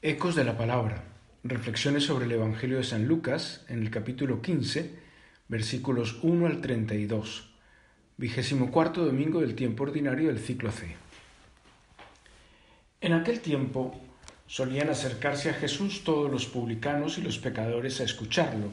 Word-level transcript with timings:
Ecos 0.00 0.36
de 0.36 0.44
la 0.44 0.56
Palabra. 0.56 1.02
Reflexiones 1.42 2.04
sobre 2.04 2.26
el 2.26 2.30
Evangelio 2.30 2.76
de 2.76 2.84
San 2.84 3.08
Lucas 3.08 3.64
en 3.68 3.82
el 3.82 3.90
capítulo 3.90 4.40
15, 4.40 4.94
versículos 5.48 6.20
1 6.22 6.46
al 6.46 6.60
32. 6.60 7.50
Vigésimo 8.16 8.70
cuarto 8.70 9.04
domingo 9.04 9.40
del 9.40 9.56
tiempo 9.56 9.82
ordinario 9.82 10.28
del 10.28 10.38
ciclo 10.38 10.70
C. 10.70 10.94
En 13.00 13.12
aquel 13.12 13.40
tiempo 13.40 14.00
solían 14.46 14.88
acercarse 14.88 15.50
a 15.50 15.54
Jesús 15.54 16.04
todos 16.04 16.30
los 16.30 16.46
publicanos 16.46 17.18
y 17.18 17.22
los 17.22 17.40
pecadores 17.40 18.00
a 18.00 18.04
escucharlo, 18.04 18.68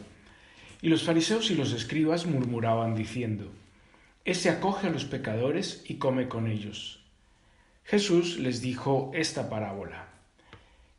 y 0.84 0.90
los 0.90 1.06
fariseos 1.06 1.50
y 1.50 1.56
los 1.56 1.74
escribas 1.74 2.28
murmuraban 2.28 2.94
diciendo, 2.94 3.52
Ese 4.26 4.52
acoge 4.52 4.90
a 4.90 4.92
los 4.92 5.06
pecadores 5.06 5.84
y 5.88 5.96
come 5.96 6.28
con 6.28 6.46
ellos. 6.46 7.04
Jesús 7.84 8.38
les 8.38 8.62
dijo 8.62 9.10
esta 9.16 9.50
parábola. 9.50 10.15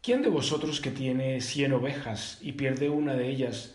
¿Quién 0.07 0.23
de 0.23 0.29
vosotros 0.29 0.81
que 0.81 0.93
tiene 0.93 1.41
cien 1.41 1.73
ovejas 1.73 2.39
y 2.41 2.53
pierde 2.53 2.89
una 2.89 3.15
de 3.15 3.29
ellas, 3.29 3.75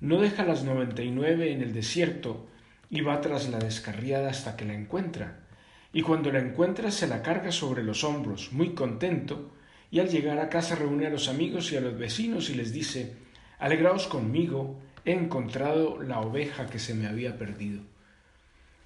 no 0.00 0.20
deja 0.20 0.44
las 0.44 0.64
noventa 0.64 1.04
y 1.04 1.12
nueve 1.12 1.52
en 1.52 1.62
el 1.62 1.72
desierto 1.72 2.48
y 2.90 3.02
va 3.02 3.20
tras 3.20 3.48
la 3.48 3.60
descarriada 3.60 4.28
hasta 4.28 4.56
que 4.56 4.64
la 4.64 4.74
encuentra? 4.74 5.46
Y 5.92 6.02
cuando 6.02 6.32
la 6.32 6.40
encuentra 6.40 6.90
se 6.90 7.06
la 7.06 7.22
carga 7.22 7.52
sobre 7.52 7.84
los 7.84 8.02
hombros, 8.02 8.52
muy 8.52 8.74
contento, 8.74 9.52
y 9.92 10.00
al 10.00 10.08
llegar 10.08 10.40
a 10.40 10.48
casa 10.48 10.74
reúne 10.74 11.06
a 11.06 11.10
los 11.10 11.28
amigos 11.28 11.70
y 11.70 11.76
a 11.76 11.80
los 11.80 11.96
vecinos 11.96 12.50
y 12.50 12.54
les 12.54 12.72
dice, 12.72 13.14
Alegraos 13.60 14.08
conmigo, 14.08 14.80
he 15.04 15.12
encontrado 15.12 16.02
la 16.02 16.18
oveja 16.18 16.66
que 16.66 16.80
se 16.80 16.92
me 16.92 17.06
había 17.06 17.38
perdido. 17.38 17.82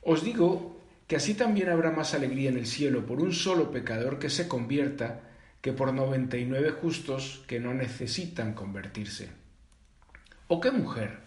Os 0.02 0.22
digo 0.22 0.78
que 1.06 1.16
así 1.16 1.32
también 1.32 1.70
habrá 1.70 1.90
más 1.90 2.12
alegría 2.12 2.50
en 2.50 2.58
el 2.58 2.66
cielo 2.66 3.06
por 3.06 3.22
un 3.22 3.32
solo 3.32 3.70
pecador 3.70 4.18
que 4.18 4.28
se 4.28 4.46
convierta, 4.46 5.31
que 5.62 5.72
por 5.72 5.94
noventa 5.94 6.36
y 6.36 6.44
nueve 6.44 6.70
justos 6.70 7.44
que 7.46 7.60
no 7.60 7.72
necesitan 7.72 8.52
convertirse. 8.52 9.28
¿O 10.48 10.60
qué 10.60 10.72
mujer, 10.72 11.20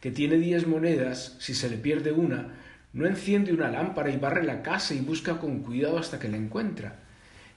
que 0.00 0.10
tiene 0.10 0.36
diez 0.36 0.66
monedas, 0.66 1.36
si 1.38 1.54
se 1.54 1.68
le 1.68 1.76
pierde 1.76 2.10
una, 2.10 2.54
no 2.94 3.06
enciende 3.06 3.52
una 3.52 3.70
lámpara 3.70 4.10
y 4.10 4.16
barre 4.16 4.42
la 4.42 4.62
casa 4.62 4.94
y 4.94 5.00
busca 5.00 5.38
con 5.38 5.60
cuidado 5.60 5.98
hasta 5.98 6.18
que 6.18 6.30
la 6.30 6.38
encuentra? 6.38 7.00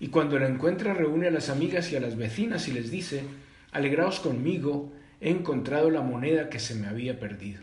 Y 0.02 0.10
cuando 0.10 0.38
la 0.38 0.48
encuentra 0.48 0.94
reúne 0.94 1.28
a 1.28 1.32
las 1.32 1.50
amigas 1.50 1.92
y 1.92 1.96
a 1.96 2.02
las 2.02 2.18
vecinas 2.18 2.68
y 2.68 2.74
les 2.74 2.92
dice, 2.92 3.24
Alegraos 3.72 4.20
conmigo, 4.20 4.92
he 5.22 5.30
encontrado 5.30 5.90
la 5.90 6.02
moneda 6.02 6.50
que 6.50 6.60
se 6.60 6.76
me 6.76 6.88
había 6.88 7.20
perdido. 7.20 7.62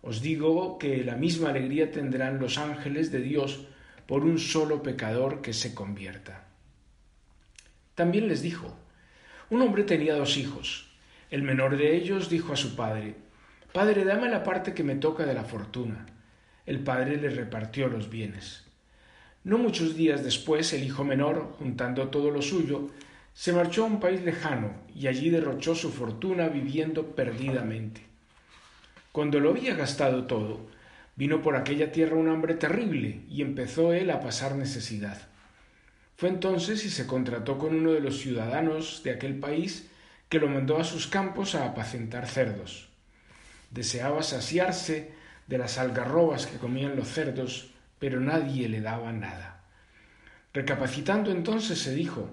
Os 0.00 0.22
digo 0.22 0.78
que 0.78 1.04
la 1.04 1.16
misma 1.16 1.50
alegría 1.50 1.90
tendrán 1.90 2.40
los 2.40 2.56
ángeles 2.56 3.12
de 3.12 3.20
Dios 3.20 3.66
por 4.06 4.24
un 4.24 4.38
solo 4.38 4.82
pecador 4.82 5.42
que 5.42 5.52
se 5.52 5.74
convierta. 5.74 6.43
También 7.94 8.28
les 8.28 8.42
dijo, 8.42 8.74
un 9.50 9.62
hombre 9.62 9.84
tenía 9.84 10.14
dos 10.14 10.36
hijos. 10.36 10.90
El 11.30 11.42
menor 11.42 11.76
de 11.76 11.96
ellos 11.96 12.28
dijo 12.28 12.52
a 12.52 12.56
su 12.56 12.74
padre, 12.76 13.14
Padre, 13.72 14.04
dame 14.04 14.28
la 14.28 14.42
parte 14.42 14.72
que 14.72 14.84
me 14.84 14.94
toca 14.94 15.26
de 15.26 15.34
la 15.34 15.44
fortuna. 15.44 16.06
El 16.66 16.80
padre 16.80 17.16
le 17.16 17.28
repartió 17.28 17.88
los 17.88 18.08
bienes. 18.08 18.64
No 19.42 19.58
muchos 19.58 19.96
días 19.96 20.24
después, 20.24 20.72
el 20.72 20.84
hijo 20.84 21.04
menor, 21.04 21.54
juntando 21.58 22.08
todo 22.08 22.30
lo 22.30 22.40
suyo, 22.40 22.90
se 23.34 23.52
marchó 23.52 23.84
a 23.84 23.88
un 23.88 24.00
país 24.00 24.22
lejano 24.22 24.70
y 24.94 25.08
allí 25.08 25.28
derrochó 25.28 25.74
su 25.74 25.90
fortuna 25.90 26.48
viviendo 26.48 27.14
perdidamente. 27.14 28.00
Cuando 29.12 29.40
lo 29.40 29.50
había 29.50 29.74
gastado 29.74 30.26
todo, 30.26 30.60
vino 31.16 31.42
por 31.42 31.56
aquella 31.56 31.92
tierra 31.92 32.16
un 32.16 32.28
hambre 32.28 32.54
terrible 32.54 33.22
y 33.28 33.42
empezó 33.42 33.92
él 33.92 34.10
a 34.10 34.20
pasar 34.20 34.56
necesidad. 34.56 35.33
Fue 36.16 36.28
entonces 36.28 36.84
y 36.84 36.90
se 36.90 37.06
contrató 37.06 37.58
con 37.58 37.74
uno 37.74 37.92
de 37.92 38.00
los 38.00 38.18
ciudadanos 38.18 39.02
de 39.02 39.10
aquel 39.10 39.38
país 39.38 39.90
que 40.28 40.38
lo 40.38 40.48
mandó 40.48 40.78
a 40.78 40.84
sus 40.84 41.06
campos 41.06 41.54
a 41.54 41.66
apacentar 41.66 42.28
cerdos. 42.28 42.88
Deseaba 43.70 44.22
saciarse 44.22 45.12
de 45.48 45.58
las 45.58 45.78
algarrobas 45.78 46.46
que 46.46 46.58
comían 46.58 46.96
los 46.96 47.08
cerdos, 47.08 47.72
pero 47.98 48.20
nadie 48.20 48.68
le 48.68 48.80
daba 48.80 49.12
nada. 49.12 49.64
Recapacitando 50.52 51.32
entonces 51.32 51.78
se 51.78 51.94
dijo 51.94 52.30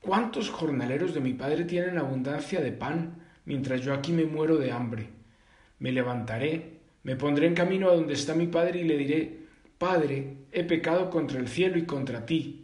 ¿Cuántos 0.00 0.50
jornaleros 0.50 1.14
de 1.14 1.20
mi 1.20 1.32
padre 1.32 1.64
tienen 1.64 1.96
abundancia 1.96 2.60
de 2.60 2.72
pan, 2.72 3.22
mientras 3.46 3.80
yo 3.80 3.94
aquí 3.94 4.12
me 4.12 4.24
muero 4.24 4.56
de 4.58 4.72
hambre? 4.72 5.08
Me 5.78 5.92
levantaré, 5.92 6.80
me 7.04 7.16
pondré 7.16 7.46
en 7.46 7.54
camino 7.54 7.88
a 7.88 7.94
donde 7.94 8.14
está 8.14 8.34
mi 8.34 8.48
padre 8.48 8.80
y 8.80 8.84
le 8.84 8.98
diré 8.98 9.44
Padre, 9.78 10.36
he 10.52 10.64
pecado 10.64 11.10
contra 11.10 11.40
el 11.40 11.48
cielo 11.48 11.78
y 11.78 11.84
contra 11.84 12.26
ti 12.26 12.63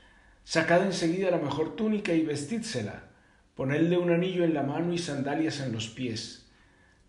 Sacad 0.43 0.85
enseguida 0.85 1.31
la 1.31 1.37
mejor 1.37 1.75
túnica 1.75 2.13
y 2.13 2.23
vestídsela, 2.23 3.03
ponedle 3.55 3.97
un 3.97 4.11
anillo 4.11 4.43
en 4.43 4.53
la 4.53 4.63
mano 4.63 4.93
y 4.93 4.97
sandalias 4.97 5.59
en 5.61 5.71
los 5.71 5.87
pies. 5.87 6.49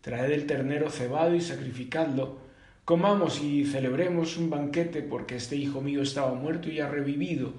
Traed 0.03 0.31
el 0.33 0.47
ternero 0.47 0.91
cebado 0.91 1.35
y 1.35 1.41
sacrificadlo, 1.41 2.41
comamos 2.85 3.41
y 3.41 3.65
celebremos 3.65 4.37
un 4.37 4.51
banquete 4.51 5.03
porque 5.03 5.37
este 5.37 5.57
hijo 5.57 5.81
mío 5.81 6.03
estaba 6.03 6.35
muerto 6.35 6.69
y 6.69 6.81
ha 6.81 6.89
revivido, 6.89 7.55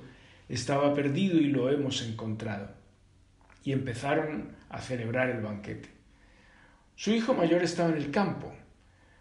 estaba 0.48 0.94
perdido 0.94 1.38
y 1.38 1.48
lo 1.48 1.70
hemos 1.70 2.02
encontrado. 2.02 2.70
Y 3.64 3.72
empezaron 3.72 4.56
a 4.70 4.80
celebrar 4.80 5.30
el 5.30 5.42
banquete. 5.42 5.90
Su 6.96 7.12
hijo 7.12 7.34
mayor 7.34 7.64
estaba 7.64 7.90
en 7.90 7.98
el 7.98 8.12
campo. 8.12 8.54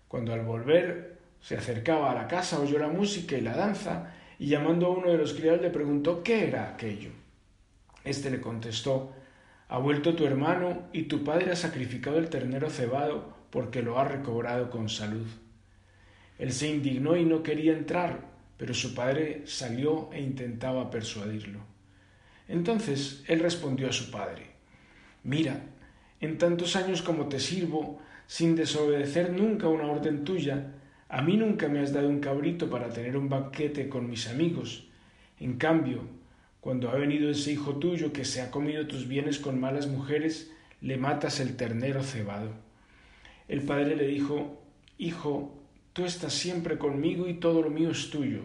Cuando 0.09 0.33
al 0.35 0.43
volver 0.43 1.19
se 1.41 1.57
acercaba 1.57 2.11
a 2.11 2.15
la 2.15 2.29
casa 2.29 2.61
oyó 2.61 2.79
la 2.79 2.89
música 2.89 3.37
y 3.37 3.41
la 3.41 3.57
danza 3.57 4.12
y 4.43 4.49
llamando 4.49 4.87
a 4.87 4.91
uno 4.91 5.09
de 5.09 5.19
los 5.19 5.35
criados 5.35 5.61
le 5.63 5.71
preguntó 5.71 6.25
qué 6.25 6.49
era 6.49 6.69
aquello. 6.69 7.11
Este 8.03 8.29
le 8.29 8.41
contestó, 8.41 9.13
ha 9.69 9.79
vuelto 9.79 10.17
tu 10.17 10.27
hermano 10.27 10.89
y 10.93 11.05
tu 11.05 11.23
padre 11.23 11.53
ha 11.53 11.55
sacrificado 11.55 12.19
el 12.19 12.29
ternero 12.29 12.69
cebado 12.69 13.37
porque 13.51 13.83
lo 13.83 14.01
ha 14.01 14.05
recobrado 14.05 14.69
con 14.69 14.89
salud. 14.89 15.29
Él 16.41 16.51
se 16.51 16.69
indignó 16.69 17.17
y 17.17 17.25
no 17.25 17.45
quería 17.45 17.73
entrar, 17.73 18.33
pero 18.57 18.75
su 18.75 18.97
padre 18.97 19.43
salió 19.47 20.11
e 20.13 20.21
intentaba 20.21 20.91
persuadirlo. 20.91 21.61
Entonces 22.49 23.23
él 23.29 23.39
respondió 23.39 23.91
a 23.91 23.93
su 23.93 24.11
padre, 24.11 24.47
Mira, 25.23 25.67
en 26.21 26.37
tantos 26.37 26.75
años 26.75 27.01
como 27.01 27.29
te 27.29 27.39
sirvo, 27.39 28.01
sin 28.27 28.57
desobedecer 28.57 29.31
nunca 29.33 29.69
una 29.69 29.87
orden 29.87 30.25
tuya, 30.25 30.73
a 31.13 31.21
mí 31.21 31.37
nunca 31.37 31.69
me 31.69 31.81
has 31.81 31.93
dado 31.93 32.09
un 32.09 32.21
cabrito 32.21 32.71
para 32.71 32.89
tener 32.89 33.19
un 33.19 33.29
banquete 33.29 33.91
con 33.91 34.09
mis 34.09 34.29
amigos. 34.29 34.89
En 35.39 35.59
cambio, 35.59 36.05
cuando 36.63 36.89
ha 36.89 36.95
venido 36.95 37.29
ese 37.29 37.53
hijo 37.53 37.77
tuyo 37.77 38.15
que 38.15 38.25
se 38.25 38.41
ha 38.41 38.51
comido 38.51 38.87
tus 38.87 39.07
bienes 39.07 39.39
con 39.39 39.61
malas 39.61 39.89
mujeres, 39.89 40.51
le 40.81 40.97
matas 40.97 41.39
el 41.39 41.55
ternero 41.55 42.03
cebado. 42.03 42.53
El 43.47 43.61
padre 43.61 43.95
le 43.95 44.07
dijo, 44.07 44.59
Hijo, 44.97 45.55
tú 45.93 46.07
estás 46.07 46.33
siempre 46.33 46.79
conmigo 46.79 47.29
y 47.29 47.35
todo 47.35 47.61
lo 47.61 47.69
mío 47.69 47.91
es 47.91 48.09
tuyo. 48.09 48.41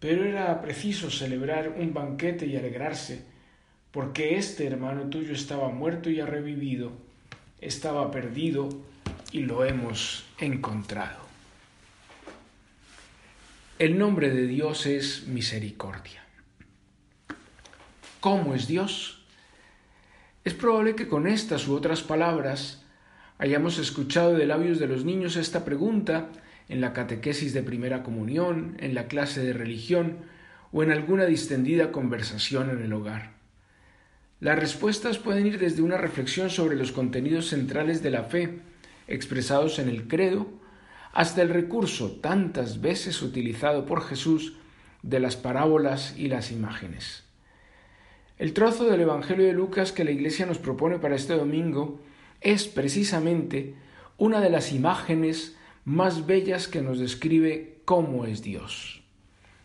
Pero 0.00 0.24
era 0.24 0.60
preciso 0.60 1.08
celebrar 1.08 1.76
un 1.78 1.94
banquete 1.94 2.46
y 2.46 2.56
alegrarse, 2.56 3.26
porque 3.92 4.34
este 4.34 4.66
hermano 4.66 5.08
tuyo 5.08 5.32
estaba 5.32 5.68
muerto 5.68 6.10
y 6.10 6.18
ha 6.18 6.26
revivido, 6.26 6.90
estaba 7.60 8.10
perdido 8.10 8.70
y 9.30 9.42
lo 9.42 9.64
hemos 9.64 10.24
encontrado. 10.40 11.25
El 13.78 13.98
nombre 13.98 14.30
de 14.30 14.46
Dios 14.46 14.86
es 14.86 15.26
misericordia. 15.26 16.24
¿Cómo 18.20 18.54
es 18.54 18.66
Dios? 18.66 19.22
Es 20.46 20.54
probable 20.54 20.94
que 20.94 21.08
con 21.08 21.26
estas 21.26 21.68
u 21.68 21.74
otras 21.74 22.00
palabras 22.00 22.82
hayamos 23.36 23.76
escuchado 23.76 24.32
de 24.32 24.46
labios 24.46 24.78
de 24.78 24.86
los 24.86 25.04
niños 25.04 25.36
esta 25.36 25.66
pregunta 25.66 26.30
en 26.70 26.80
la 26.80 26.94
catequesis 26.94 27.52
de 27.52 27.62
primera 27.62 28.02
comunión, 28.02 28.78
en 28.78 28.94
la 28.94 29.08
clase 29.08 29.44
de 29.44 29.52
religión 29.52 30.20
o 30.72 30.82
en 30.82 30.90
alguna 30.90 31.26
distendida 31.26 31.92
conversación 31.92 32.70
en 32.70 32.82
el 32.82 32.94
hogar. 32.94 33.32
Las 34.40 34.58
respuestas 34.58 35.18
pueden 35.18 35.46
ir 35.46 35.58
desde 35.58 35.82
una 35.82 35.98
reflexión 35.98 36.48
sobre 36.48 36.76
los 36.76 36.92
contenidos 36.92 37.48
centrales 37.48 38.02
de 38.02 38.10
la 38.10 38.24
fe, 38.24 38.58
expresados 39.06 39.78
en 39.78 39.90
el 39.90 40.08
credo, 40.08 40.46
hasta 41.16 41.40
el 41.40 41.48
recurso 41.48 42.10
tantas 42.20 42.82
veces 42.82 43.22
utilizado 43.22 43.86
por 43.86 44.02
Jesús 44.02 44.52
de 45.02 45.18
las 45.18 45.34
parábolas 45.34 46.14
y 46.18 46.28
las 46.28 46.52
imágenes. 46.52 47.24
El 48.36 48.52
trozo 48.52 48.84
del 48.84 49.00
Evangelio 49.00 49.46
de 49.46 49.54
Lucas 49.54 49.92
que 49.92 50.04
la 50.04 50.10
Iglesia 50.10 50.44
nos 50.44 50.58
propone 50.58 50.98
para 50.98 51.16
este 51.16 51.32
domingo 51.32 52.02
es 52.42 52.68
precisamente 52.68 53.76
una 54.18 54.42
de 54.42 54.50
las 54.50 54.74
imágenes 54.74 55.56
más 55.86 56.26
bellas 56.26 56.68
que 56.68 56.82
nos 56.82 56.98
describe 56.98 57.78
cómo 57.86 58.26
es 58.26 58.42
Dios. 58.42 59.02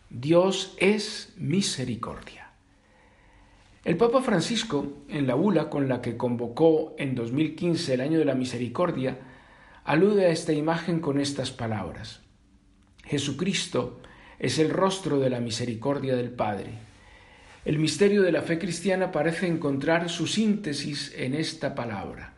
Dios 0.08 0.74
es 0.78 1.34
misericordia. 1.36 2.50
El 3.84 3.98
Papa 3.98 4.22
Francisco, 4.22 5.02
en 5.06 5.26
la 5.26 5.34
bula 5.34 5.68
con 5.68 5.86
la 5.86 6.00
que 6.00 6.16
convocó 6.16 6.94
en 6.96 7.14
2015 7.14 7.92
el 7.92 8.00
año 8.00 8.18
de 8.18 8.24
la 8.24 8.34
misericordia, 8.34 9.31
alude 9.84 10.26
a 10.26 10.30
esta 10.30 10.52
imagen 10.52 11.00
con 11.00 11.20
estas 11.20 11.50
palabras. 11.50 12.20
Jesucristo 13.04 14.00
es 14.38 14.58
el 14.58 14.70
rostro 14.70 15.18
de 15.18 15.30
la 15.30 15.40
misericordia 15.40 16.16
del 16.16 16.30
Padre. 16.30 16.70
El 17.64 17.78
misterio 17.78 18.22
de 18.22 18.32
la 18.32 18.42
fe 18.42 18.58
cristiana 18.58 19.12
parece 19.12 19.46
encontrar 19.46 20.08
su 20.08 20.26
síntesis 20.26 21.12
en 21.16 21.34
esta 21.34 21.74
palabra. 21.74 22.34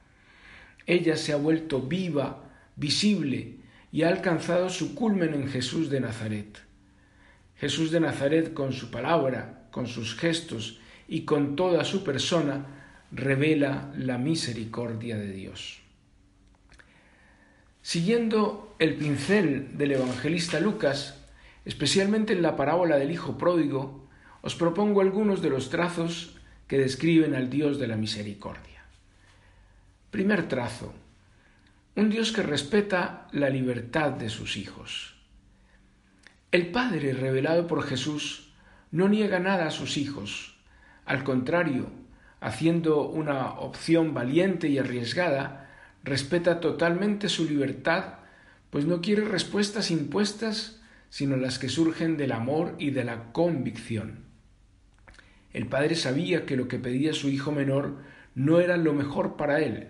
Ella 0.86 1.16
se 1.16 1.32
ha 1.32 1.36
vuelto 1.36 1.80
viva, 1.80 2.44
visible 2.76 3.56
y 3.90 4.02
ha 4.02 4.08
alcanzado 4.08 4.68
su 4.68 4.94
culmen 4.94 5.32
en 5.34 5.48
Jesús 5.48 5.88
de 5.88 6.00
Nazaret. 6.00 6.58
Jesús 7.56 7.90
de 7.90 8.00
Nazaret 8.00 8.52
con 8.52 8.72
su 8.72 8.90
palabra, 8.90 9.68
con 9.70 9.86
sus 9.86 10.14
gestos 10.14 10.80
y 11.08 11.22
con 11.22 11.56
toda 11.56 11.84
su 11.84 12.04
persona 12.04 12.66
revela 13.12 13.92
la 13.96 14.18
misericordia 14.18 15.16
de 15.16 15.32
Dios. 15.32 15.83
Siguiendo 17.84 18.74
el 18.78 18.94
pincel 18.94 19.76
del 19.76 19.92
evangelista 19.92 20.58
Lucas, 20.58 21.22
especialmente 21.66 22.32
en 22.32 22.40
la 22.40 22.56
parábola 22.56 22.96
del 22.96 23.10
Hijo 23.10 23.36
Pródigo, 23.36 24.08
os 24.40 24.54
propongo 24.54 25.02
algunos 25.02 25.42
de 25.42 25.50
los 25.50 25.68
trazos 25.68 26.34
que 26.66 26.78
describen 26.78 27.34
al 27.34 27.50
Dios 27.50 27.78
de 27.78 27.86
la 27.86 27.96
misericordia. 27.96 28.86
Primer 30.10 30.48
trazo, 30.48 30.94
un 31.94 32.08
Dios 32.08 32.32
que 32.32 32.42
respeta 32.42 33.28
la 33.32 33.50
libertad 33.50 34.12
de 34.12 34.30
sus 34.30 34.56
hijos. 34.56 35.16
El 36.52 36.70
Padre 36.70 37.12
revelado 37.12 37.66
por 37.66 37.82
Jesús 37.82 38.54
no 38.92 39.10
niega 39.10 39.40
nada 39.40 39.66
a 39.66 39.70
sus 39.70 39.98
hijos, 39.98 40.56
al 41.04 41.22
contrario, 41.22 41.90
haciendo 42.40 43.02
una 43.02 43.60
opción 43.60 44.14
valiente 44.14 44.68
y 44.68 44.78
arriesgada, 44.78 45.63
respeta 46.04 46.60
totalmente 46.60 47.28
su 47.28 47.46
libertad, 47.46 48.18
pues 48.70 48.84
no 48.84 49.00
quiere 49.00 49.24
respuestas 49.24 49.90
impuestas, 49.90 50.80
sino 51.08 51.36
las 51.36 51.58
que 51.58 51.68
surgen 51.68 52.16
del 52.16 52.32
amor 52.32 52.76
y 52.78 52.90
de 52.90 53.04
la 53.04 53.32
convicción. 53.32 54.24
El 55.52 55.66
padre 55.66 55.94
sabía 55.94 56.44
que 56.44 56.56
lo 56.56 56.68
que 56.68 56.78
pedía 56.78 57.14
su 57.14 57.28
hijo 57.28 57.52
menor 57.52 57.96
no 58.34 58.60
era 58.60 58.76
lo 58.76 58.92
mejor 58.92 59.36
para 59.36 59.60
él. 59.60 59.88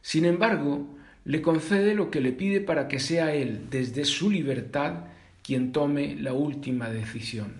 Sin 0.00 0.24
embargo, 0.24 0.96
le 1.24 1.42
concede 1.42 1.94
lo 1.94 2.10
que 2.10 2.20
le 2.20 2.32
pide 2.32 2.60
para 2.60 2.88
que 2.88 3.00
sea 3.00 3.34
él, 3.34 3.66
desde 3.70 4.04
su 4.04 4.30
libertad, 4.30 5.06
quien 5.42 5.72
tome 5.72 6.16
la 6.16 6.32
última 6.32 6.88
decisión. 6.88 7.52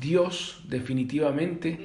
Dios 0.00 0.62
definitivamente 0.68 1.78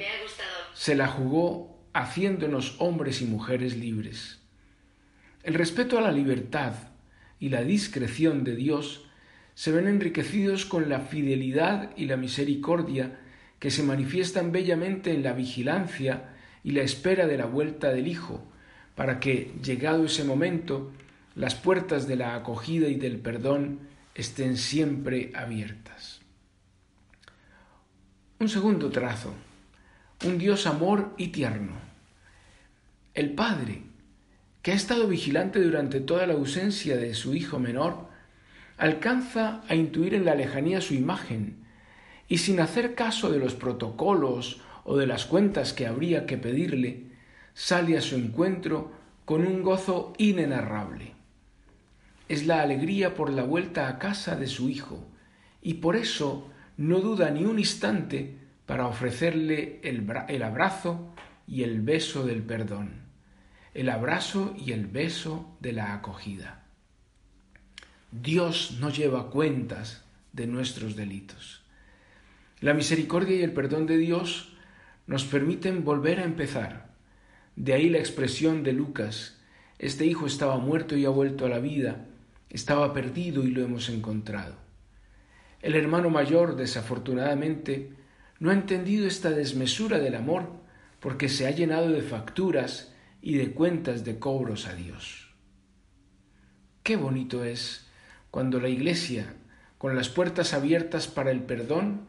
se 0.73 0.95
la 0.95 1.07
jugó 1.07 1.77
haciéndonos 1.93 2.75
hombres 2.79 3.21
y 3.21 3.25
mujeres 3.25 3.77
libres. 3.77 4.40
El 5.43 5.55
respeto 5.55 5.97
a 5.97 6.01
la 6.01 6.11
libertad 6.11 6.73
y 7.39 7.49
la 7.49 7.63
discreción 7.63 8.43
de 8.43 8.55
Dios 8.55 9.07
se 9.55 9.71
ven 9.71 9.87
enriquecidos 9.87 10.65
con 10.65 10.89
la 10.89 10.99
fidelidad 10.99 11.91
y 11.97 12.05
la 12.05 12.17
misericordia 12.17 13.19
que 13.59 13.71
se 13.71 13.83
manifiestan 13.83 14.51
bellamente 14.51 15.13
en 15.13 15.23
la 15.23 15.33
vigilancia 15.33 16.29
y 16.63 16.71
la 16.71 16.83
espera 16.83 17.27
de 17.27 17.37
la 17.37 17.45
vuelta 17.45 17.91
del 17.91 18.07
Hijo, 18.07 18.43
para 18.95 19.19
que, 19.19 19.51
llegado 19.63 20.05
ese 20.05 20.23
momento, 20.23 20.91
las 21.35 21.55
puertas 21.55 22.07
de 22.07 22.15
la 22.15 22.35
acogida 22.35 22.87
y 22.87 22.95
del 22.95 23.17
perdón 23.17 23.79
estén 24.13 24.57
siempre 24.57 25.31
abiertas. 25.33 26.21
Un 28.39 28.49
segundo 28.49 28.89
trazo, 28.89 29.33
un 30.25 30.37
Dios 30.37 30.67
amor 30.67 31.13
y 31.17 31.27
tierno. 31.27 31.73
El 33.13 33.33
Padre, 33.33 33.83
que 34.61 34.71
ha 34.71 34.75
estado 34.75 35.07
vigilante 35.07 35.59
durante 35.59 35.99
toda 35.99 36.27
la 36.27 36.33
ausencia 36.33 36.97
de 36.97 37.15
su 37.15 37.33
hijo 37.33 37.59
menor, 37.59 38.07
alcanza 38.77 39.63
a 39.67 39.75
intuir 39.75 40.13
en 40.13 40.25
la 40.25 40.35
lejanía 40.35 40.81
su 40.81 40.93
imagen 40.93 41.65
y 42.27 42.37
sin 42.37 42.59
hacer 42.59 42.93
caso 42.93 43.31
de 43.31 43.39
los 43.39 43.55
protocolos 43.55 44.61
o 44.83 44.97
de 44.97 45.07
las 45.07 45.25
cuentas 45.25 45.73
que 45.73 45.87
habría 45.87 46.25
que 46.25 46.37
pedirle, 46.37 47.07
sale 47.53 47.97
a 47.97 48.01
su 48.01 48.15
encuentro 48.15 48.91
con 49.25 49.45
un 49.45 49.63
gozo 49.63 50.13
inenarrable. 50.17 51.13
Es 52.29 52.45
la 52.45 52.61
alegría 52.61 53.15
por 53.15 53.31
la 53.31 53.43
vuelta 53.43 53.87
a 53.87 53.99
casa 53.99 54.35
de 54.35 54.47
su 54.47 54.69
hijo, 54.69 55.05
y 55.61 55.75
por 55.75 55.95
eso 55.95 56.49
no 56.77 56.99
duda 56.99 57.29
ni 57.31 57.45
un 57.45 57.59
instante 57.59 58.37
para 58.65 58.87
ofrecerle 58.87 59.79
el, 59.83 60.07
el 60.29 60.43
abrazo 60.43 61.13
y 61.45 61.63
el 61.63 61.81
beso 61.81 62.25
del 62.25 62.41
perdón 62.43 63.00
el 63.73 63.89
abrazo 63.89 64.53
y 64.57 64.73
el 64.73 64.85
beso 64.85 65.55
de 65.61 65.71
la 65.71 65.93
acogida. 65.93 66.63
Dios 68.11 68.77
no 68.81 68.89
lleva 68.89 69.29
cuentas 69.29 70.03
de 70.33 70.47
nuestros 70.47 70.95
delitos. 70.95 71.61
La 72.59 72.73
misericordia 72.73 73.37
y 73.37 73.43
el 73.43 73.53
perdón 73.53 73.87
de 73.87 73.97
Dios 73.97 74.53
nos 75.07 75.23
permiten 75.23 75.85
volver 75.85 76.19
a 76.19 76.25
empezar. 76.25 76.89
De 77.55 77.73
ahí 77.73 77.89
la 77.89 77.99
expresión 77.99 78.63
de 78.63 78.73
Lucas, 78.73 79.37
este 79.79 80.05
hijo 80.05 80.27
estaba 80.27 80.57
muerto 80.57 80.97
y 80.97 81.05
ha 81.05 81.09
vuelto 81.09 81.45
a 81.45 81.49
la 81.49 81.59
vida, 81.59 82.05
estaba 82.49 82.93
perdido 82.93 83.43
y 83.43 83.51
lo 83.51 83.63
hemos 83.63 83.89
encontrado. 83.89 84.55
El 85.61 85.75
hermano 85.75 86.09
mayor, 86.09 86.55
desafortunadamente, 86.55 87.91
no 88.39 88.49
ha 88.49 88.53
entendido 88.53 89.07
esta 89.07 89.29
desmesura 89.29 89.99
del 89.99 90.15
amor 90.15 90.49
porque 90.99 91.29
se 91.29 91.47
ha 91.47 91.51
llenado 91.51 91.89
de 91.89 92.01
facturas 92.01 92.90
y 93.21 93.37
de 93.37 93.53
cuentas 93.53 94.03
de 94.03 94.19
cobros 94.19 94.67
a 94.67 94.73
Dios. 94.73 95.33
Qué 96.83 96.95
bonito 96.95 97.43
es 97.43 97.87
cuando 98.31 98.59
la 98.59 98.69
Iglesia, 98.69 99.35
con 99.77 99.95
las 99.95 100.09
puertas 100.09 100.53
abiertas 100.53 101.07
para 101.07 101.31
el 101.31 101.43
perdón, 101.43 102.07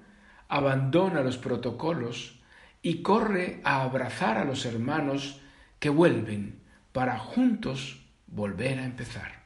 abandona 0.48 1.22
los 1.22 1.38
protocolos 1.38 2.40
y 2.80 3.02
corre 3.02 3.60
a 3.64 3.82
abrazar 3.82 4.38
a 4.38 4.44
los 4.44 4.64
hermanos 4.66 5.40
que 5.78 5.88
vuelven 5.88 6.60
para 6.92 7.18
juntos 7.18 8.04
volver 8.26 8.78
a 8.78 8.84
empezar. 8.84 9.42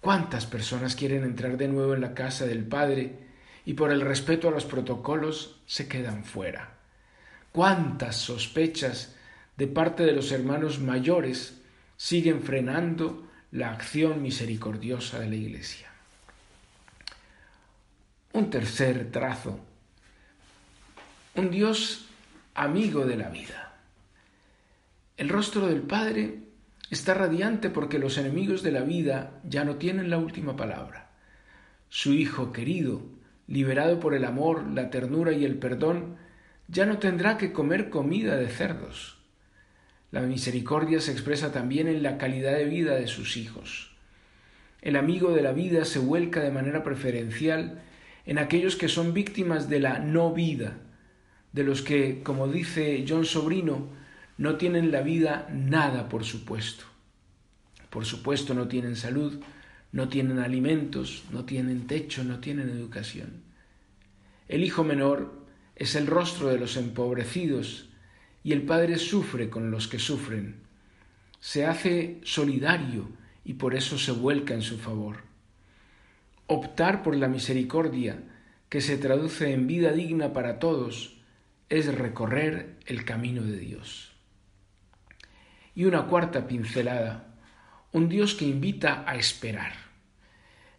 ¿Cuántas 0.00 0.46
personas 0.46 0.96
quieren 0.96 1.22
entrar 1.22 1.56
de 1.56 1.68
nuevo 1.68 1.94
en 1.94 2.00
la 2.00 2.14
casa 2.14 2.44
del 2.44 2.66
Padre 2.66 3.18
y 3.64 3.74
por 3.74 3.92
el 3.92 4.00
respeto 4.00 4.48
a 4.48 4.50
los 4.50 4.64
protocolos 4.64 5.60
se 5.66 5.86
quedan 5.86 6.24
fuera? 6.24 6.78
¿Cuántas 7.52 8.16
sospechas 8.16 9.14
de 9.56 9.66
parte 9.66 10.04
de 10.04 10.12
los 10.12 10.32
hermanos 10.32 10.80
mayores 10.80 11.60
siguen 11.96 12.42
frenando 12.42 13.28
la 13.50 13.70
acción 13.70 14.22
misericordiosa 14.22 15.18
de 15.18 15.28
la 15.28 15.36
Iglesia. 15.36 15.88
Un 18.32 18.48
tercer 18.48 19.10
trazo, 19.10 19.60
un 21.34 21.50
Dios 21.50 22.06
amigo 22.54 23.04
de 23.04 23.16
la 23.16 23.28
vida. 23.28 23.74
El 25.18 25.28
rostro 25.28 25.66
del 25.66 25.82
Padre 25.82 26.38
está 26.90 27.12
radiante 27.12 27.68
porque 27.68 27.98
los 27.98 28.16
enemigos 28.16 28.62
de 28.62 28.72
la 28.72 28.80
vida 28.80 29.40
ya 29.44 29.64
no 29.64 29.76
tienen 29.76 30.08
la 30.08 30.18
última 30.18 30.56
palabra. 30.56 31.10
Su 31.90 32.14
Hijo 32.14 32.52
querido, 32.52 33.02
liberado 33.46 34.00
por 34.00 34.14
el 34.14 34.24
amor, 34.24 34.66
la 34.66 34.88
ternura 34.88 35.32
y 35.32 35.44
el 35.44 35.58
perdón, 35.58 36.16
ya 36.68 36.86
no 36.86 36.98
tendrá 36.98 37.36
que 37.36 37.52
comer 37.52 37.90
comida 37.90 38.36
de 38.36 38.48
cerdos 38.48 39.21
la 40.12 40.20
misericordia 40.20 41.00
se 41.00 41.10
expresa 41.10 41.52
también 41.52 41.88
en 41.88 42.02
la 42.02 42.18
calidad 42.18 42.52
de 42.52 42.66
vida 42.66 42.94
de 42.94 43.08
sus 43.08 43.36
hijos. 43.38 43.90
El 44.82 44.96
amigo 44.96 45.32
de 45.32 45.42
la 45.42 45.52
vida 45.52 45.86
se 45.86 45.98
vuelca 45.98 46.40
de 46.40 46.50
manera 46.50 46.84
preferencial 46.84 47.82
en 48.26 48.38
aquellos 48.38 48.76
que 48.76 48.88
son 48.88 49.14
víctimas 49.14 49.70
de 49.70 49.80
la 49.80 49.98
no 49.98 50.32
vida, 50.34 50.76
de 51.52 51.64
los 51.64 51.80
que, 51.80 52.22
como 52.22 52.46
dice 52.46 53.04
John 53.08 53.24
Sobrino, 53.24 53.88
no 54.36 54.56
tienen 54.56 54.92
la 54.92 55.00
vida 55.00 55.48
nada 55.50 56.10
por 56.10 56.24
supuesto. 56.24 56.84
Por 57.88 58.04
supuesto 58.04 58.52
no 58.52 58.68
tienen 58.68 58.96
salud, 58.96 59.40
no 59.92 60.08
tienen 60.08 60.38
alimentos, 60.38 61.24
no 61.30 61.46
tienen 61.46 61.86
techo, 61.86 62.22
no 62.22 62.38
tienen 62.38 62.68
educación. 62.68 63.42
El 64.46 64.62
hijo 64.62 64.84
menor 64.84 65.46
es 65.74 65.94
el 65.94 66.06
rostro 66.06 66.48
de 66.48 66.58
los 66.58 66.76
empobrecidos, 66.76 67.91
y 68.44 68.52
el 68.52 68.62
Padre 68.62 68.98
sufre 68.98 69.48
con 69.48 69.70
los 69.70 69.88
que 69.88 69.98
sufren. 69.98 70.56
Se 71.40 71.66
hace 71.66 72.20
solidario 72.24 73.08
y 73.44 73.54
por 73.54 73.74
eso 73.74 73.98
se 73.98 74.12
vuelca 74.12 74.54
en 74.54 74.62
su 74.62 74.78
favor. 74.78 75.18
Optar 76.46 77.02
por 77.02 77.16
la 77.16 77.28
misericordia, 77.28 78.22
que 78.68 78.80
se 78.80 78.96
traduce 78.96 79.52
en 79.52 79.66
vida 79.66 79.92
digna 79.92 80.32
para 80.32 80.58
todos, 80.58 81.18
es 81.68 81.94
recorrer 81.94 82.76
el 82.86 83.04
camino 83.04 83.42
de 83.42 83.58
Dios. 83.58 84.12
Y 85.74 85.84
una 85.84 86.06
cuarta 86.06 86.46
pincelada, 86.46 87.34
un 87.92 88.08
Dios 88.08 88.34
que 88.34 88.46
invita 88.46 89.04
a 89.06 89.16
esperar. 89.16 89.72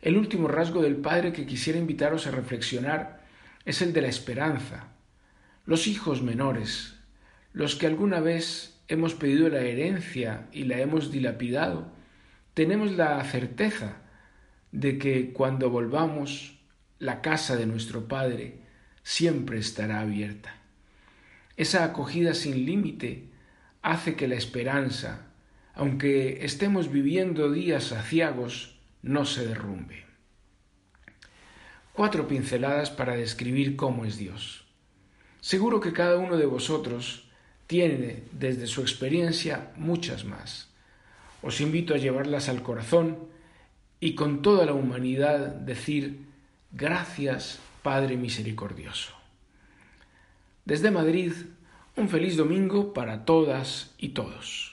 El 0.02 0.18
último 0.18 0.48
rasgo 0.48 0.82
del 0.82 0.98
Padre 0.98 1.32
que 1.32 1.46
quisiera 1.46 1.80
invitaros 1.80 2.28
a 2.28 2.32
reflexionar 2.32 3.24
es 3.66 3.82
el 3.82 3.94
de 3.94 4.02
la 4.02 4.08
esperanza. 4.08 4.88
Los 5.66 5.88
hijos 5.88 6.22
menores, 6.22 6.93
los 7.54 7.76
que 7.76 7.88
alguna 7.88 8.20
vez 8.20 8.82
hemos 8.88 9.14
pedido 9.14 9.48
la 9.48 9.62
herencia 9.62 10.48
y 10.52 10.66
la 10.66 10.80
hemos 10.80 11.12
dilapidado, 11.12 11.88
tenemos 12.54 12.92
la 12.92 13.24
certeza 13.24 13.98
de 14.72 14.98
que 14.98 15.32
cuando 15.34 15.70
volvamos 15.70 16.60
la 17.00 17.22
casa 17.22 17.56
de 17.56 17.66
nuestro 17.66 18.08
Padre 18.08 18.60
siempre 19.04 19.60
estará 19.60 20.02
abierta. 20.02 20.56
Esa 21.56 21.84
acogida 21.84 22.34
sin 22.34 22.66
límite 22.66 23.30
hace 23.84 24.16
que 24.16 24.28
la 24.28 24.36
esperanza, 24.36 25.28
aunque 25.76 26.44
estemos 26.46 26.92
viviendo 26.92 27.52
días 27.52 27.92
aciagos, 27.92 28.80
no 29.04 29.26
se 29.26 29.46
derrumbe. 29.46 30.06
Cuatro 31.94 32.28
pinceladas 32.28 32.90
para 32.90 33.16
describir 33.16 33.76
cómo 33.76 34.06
es 34.06 34.18
Dios. 34.18 34.66
Seguro 35.42 35.80
que 35.80 35.94
cada 35.94 36.18
uno 36.18 36.38
de 36.38 36.48
vosotros 36.48 37.30
tiene 37.68 38.24
desde 38.32 38.68
su 38.68 38.82
experiencia 38.82 39.72
muchas 39.76 40.26
más. 40.26 40.70
Os 41.42 41.62
invito 41.62 41.94
a 41.94 41.98
llevarlas 41.98 42.50
al 42.50 42.64
corazón 42.64 43.18
y 44.00 44.16
con 44.16 44.42
toda 44.42 44.66
la 44.66 44.74
humanidad 44.74 45.48
decir 45.48 46.26
gracias 46.72 47.60
Padre 47.82 48.18
Misericordioso. 48.18 49.14
Desde 50.66 50.92
Madrid, 50.92 51.34
un 51.96 52.10
feliz 52.10 52.38
domingo 52.38 52.94
para 52.94 53.26
todas 53.26 53.94
y 53.98 54.10
todos. 54.10 54.73